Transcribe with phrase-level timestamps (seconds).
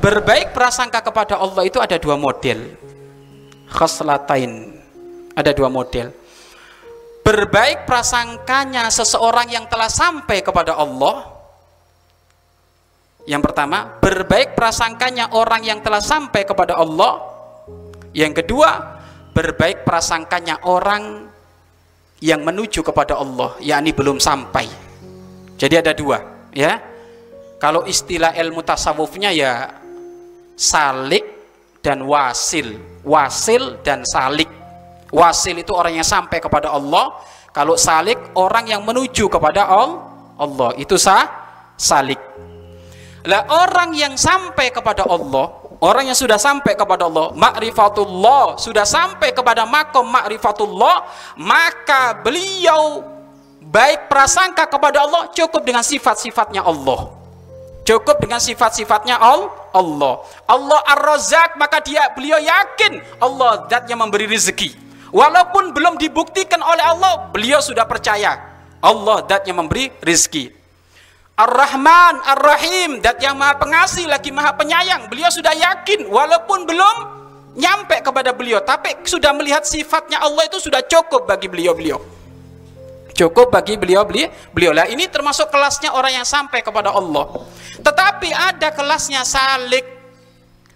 [0.00, 2.80] Berbaik prasangka kepada Allah itu ada dua model.
[3.68, 4.72] Khoslatain.
[5.36, 6.16] Ada dua model.
[7.20, 11.28] Berbaik prasangkanya seseorang yang telah sampai kepada Allah.
[13.28, 17.35] Yang pertama, berbaik prasangkanya orang yang telah sampai kepada Allah.
[18.16, 18.96] Yang kedua,
[19.36, 21.28] berbaik prasangkanya orang
[22.24, 24.64] yang menuju kepada Allah, yakni belum sampai.
[25.60, 26.80] Jadi ada dua, ya.
[27.60, 29.68] Kalau istilah ilmu tasawufnya ya
[30.56, 31.24] salik
[31.84, 32.76] dan wasil.
[33.04, 34.48] Wasil dan salik.
[35.12, 37.16] Wasil itu orang yang sampai kepada Allah.
[37.52, 40.70] Kalau salik orang yang menuju kepada Allah.
[40.76, 41.24] Itu sah
[41.80, 42.20] salik.
[43.24, 49.32] Lah orang yang sampai kepada Allah orang yang sudah sampai kepada Allah ma'rifatullah sudah sampai
[49.36, 51.04] kepada makom ma'rifatullah
[51.40, 53.16] maka beliau
[53.66, 57.12] baik prasangka kepada Allah cukup dengan sifat-sifatnya Allah.
[57.86, 60.24] Cukup dengan sifat-sifatnya Allah.
[60.48, 64.74] Allah Ar-Razak maka dia beliau yakin Allah zat yang memberi rezeki.
[65.14, 68.42] Walaupun belum dibuktikan oleh Allah beliau sudah percaya
[68.82, 70.55] Allah zat yang memberi rezeki
[71.36, 76.96] Ar-Rahman Ar-Rahim zat yang maha pengasih lagi maha penyayang beliau sudah yakin walaupun belum
[77.56, 82.00] nyampe kepada beliau tapi sudah melihat sifatnya Allah itu sudah cukup bagi beliau-beliau
[83.12, 87.44] cukup bagi beliau beliau beliau lah ini termasuk kelasnya orang yang sampai kepada Allah
[87.80, 89.84] tetapi ada kelasnya salik.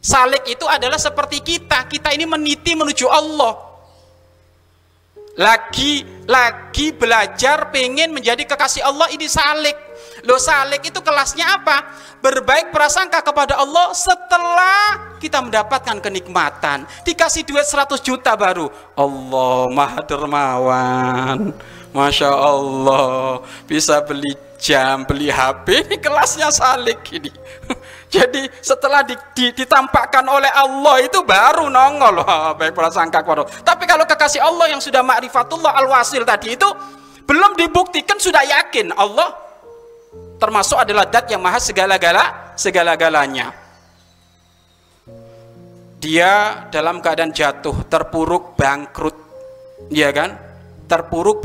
[0.00, 1.84] Salik itu adalah seperti kita.
[1.88, 3.68] Kita ini meniti menuju Allah.
[5.34, 9.76] Lagi lagi belajar pengen menjadi kekasih Allah ini salik.
[10.24, 11.84] Lo salik itu kelasnya apa?
[12.20, 16.84] Berbaik prasangka kepada Allah setelah kita mendapatkan kenikmatan.
[17.04, 18.68] Dikasih duit 100 juta baru.
[18.96, 21.52] Allah maha dermawan.
[21.90, 27.32] Masya Allah bisa beli jam, beli HP, ini kelasnya salik ini.
[28.14, 33.86] Jadi setelah di, di, ditampakkan oleh Allah itu baru nongol oh, baik prasangka kepada Tapi
[33.86, 36.68] kalau kekasih Allah yang sudah ma'rifatullah al-wasil tadi itu
[37.26, 39.49] belum dibuktikan sudah yakin Allah
[40.40, 43.52] termasuk adalah dat yang maha segala-gala segala-galanya.
[46.00, 49.16] Dia dalam keadaan jatuh, terpuruk, bangkrut.
[49.92, 50.50] Iya kan?
[50.90, 51.38] terpuruk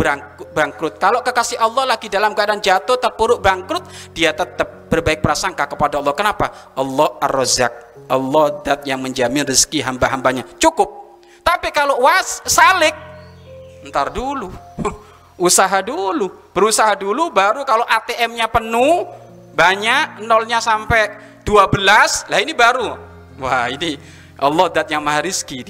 [0.57, 0.97] bangkrut.
[0.97, 3.85] Kalau kekasih Allah lagi dalam keadaan jatuh, terpuruk bangkrut,
[4.17, 6.17] dia tetap berbaik prasangka kepada Allah.
[6.17, 6.73] Kenapa?
[6.73, 7.73] Allah Ar-Razak.
[8.09, 10.41] Allah dat yang menjamin rezeki hamba-hambanya.
[10.57, 11.22] Cukup.
[11.45, 12.97] Tapi kalau was salik,
[13.85, 14.50] ntar dulu.
[15.35, 16.31] Usaha dulu.
[16.56, 19.07] Berusaha dulu baru kalau ATM-nya penuh,
[19.56, 21.12] banyak, nolnya sampai
[21.44, 22.96] 12, lah ini baru.
[23.40, 24.00] Wah ini
[24.40, 25.63] Allah dat yang maha rizki.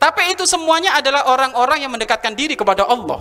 [0.00, 3.20] Tapi itu semuanya adalah orang-orang yang mendekatkan diri kepada Allah.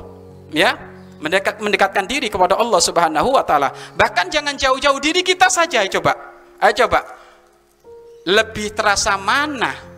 [0.49, 0.79] Ya,
[1.19, 3.75] mendekat mendekatkan diri kepada Allah Subhanahu wa taala.
[3.99, 6.15] Bahkan jangan jauh-jauh diri kita saja, coba.
[6.63, 7.03] Ayo coba.
[8.23, 9.89] Lebih terasa mana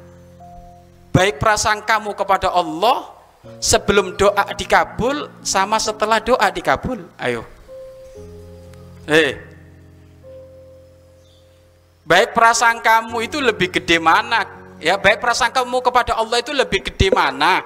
[1.11, 3.11] baik perasaan kamu kepada Allah
[3.61, 7.01] sebelum doa dikabul sama setelah doa dikabul?
[7.17, 7.45] Ayo.
[9.09, 9.37] Eh.
[12.05, 17.13] Baik perasaan kamu itu lebih gede mana Ya, baik prasangkamu kepada Allah itu lebih gede
[17.13, 17.61] mana?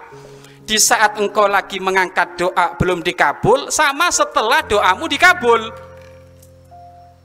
[0.67, 5.71] Di saat engkau lagi mengangkat doa belum dikabul sama setelah doamu dikabul.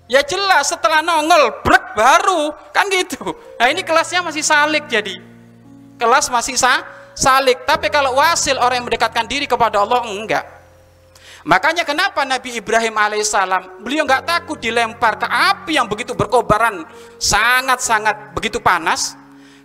[0.06, 3.34] Ya jelas setelah nongol brek baru kan gitu.
[3.58, 5.18] Nah ini kelasnya masih salik jadi.
[5.98, 6.86] Kelas masih sah,
[7.20, 7.68] salik.
[7.68, 10.44] Tapi kalau wasil orang yang mendekatkan diri kepada Allah enggak.
[11.44, 16.84] Makanya kenapa Nabi Ibrahim alaihissalam beliau nggak takut dilempar ke api yang begitu berkobaran
[17.16, 19.16] sangat-sangat begitu panas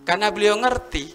[0.07, 1.11] karena beliau ngerti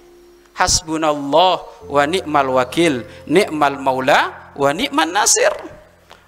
[0.53, 5.80] hasbunallah wa ni'mal wakil, ni'mal maula wa ni'man nasir.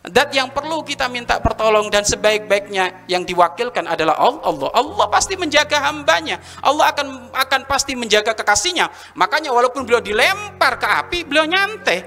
[0.03, 4.67] Dat yang perlu kita minta pertolong dan sebaik-baiknya yang diwakilkan adalah Allah.
[4.75, 6.43] Allah pasti menjaga hambanya.
[6.59, 8.91] Allah akan akan pasti menjaga kekasihnya.
[9.15, 12.03] Makanya walaupun beliau dilempar ke api, beliau nyantai.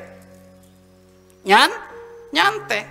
[1.47, 1.71] Nyan,
[2.35, 2.83] nyantai.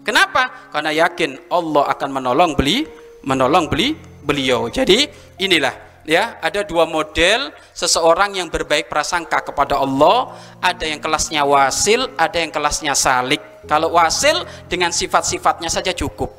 [0.00, 0.72] Kenapa?
[0.72, 2.88] Karena yakin Allah akan menolong beli,
[3.28, 3.92] menolong beli
[4.24, 4.72] beliau.
[4.72, 5.12] Jadi
[5.44, 10.34] inilah ya ada dua model seseorang yang berbaik prasangka kepada Allah.
[10.62, 13.42] Ada yang kelasnya wasil ada yang kelasnya salik.
[13.66, 16.30] Kalau wasil dengan sifat-sifatnya saja cukup.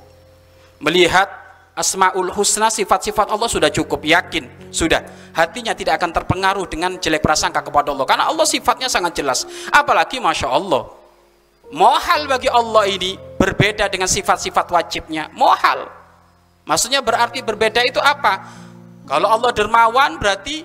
[0.83, 1.31] Melihat
[1.74, 5.04] asmaul husna sifat-sifat Allah sudah cukup yakin sudah.
[5.33, 9.48] Hatinya tidak akan terpengaruh dengan jelek prasangka kepada Allah karena Allah sifatnya sangat jelas.
[9.71, 11.04] Apalagi masya Allah
[11.74, 15.27] mohal bagi Allah ini berbeda dengan sifat-sifat wajibnya.
[15.33, 15.89] Mohal.
[16.63, 18.48] Maksudnya berarti berbeda itu apa
[19.04, 20.64] kalau Allah dermawan berarti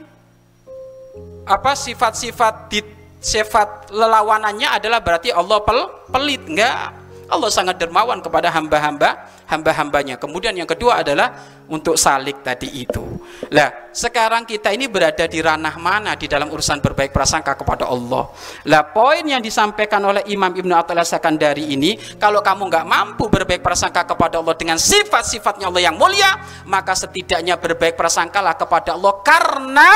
[1.48, 2.70] apa sifat-sifat
[3.18, 5.80] sifat lelawanannya adalah berarti Allah pel,
[6.12, 6.42] pelit.
[6.46, 6.94] Enggak
[7.28, 10.16] Allah sangat dermawan kepada hamba-hamba hamba-hambanya.
[10.16, 13.04] Kemudian yang kedua adalah untuk salik tadi itu.
[13.52, 18.32] Lah sekarang kita ini berada di ranah mana di dalam urusan berbaik prasangka kepada Allah?
[18.64, 23.60] Lah poin yang disampaikan oleh Imam Ibnu Athaillah Sakandari ini kalau kamu nggak mampu berbaik
[23.60, 26.32] prasangka kepada Allah dengan sifat-sifatnya Allah yang mulia
[26.64, 29.92] maka setidaknya berbaik prasangkalah kepada Allah karena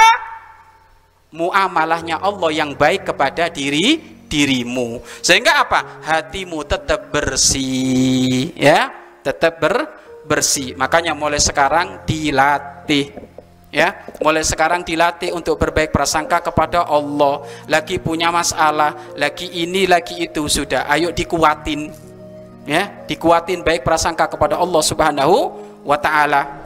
[1.33, 5.05] muamalahnya Allah yang baik kepada diri dirimu.
[5.21, 6.01] Sehingga apa?
[6.01, 8.89] Hatimu tetap bersih ya.
[9.21, 9.85] Tetap ber,
[10.25, 10.73] bersih.
[10.81, 13.13] Makanya mulai sekarang dilatih
[13.69, 13.93] ya.
[14.25, 17.45] Mulai sekarang dilatih untuk berbaik prasangka kepada Allah.
[17.69, 20.49] Lagi punya masalah lagi ini lagi itu.
[20.49, 21.93] Sudah ayo dikuatin
[22.65, 23.05] ya.
[23.05, 25.37] Dikuatin baik prasangka kepada Allah Subhanahu
[25.85, 26.62] wa taala